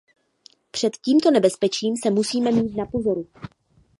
[0.71, 3.27] Před tímto nebezpečím se musíme mít na pozoru.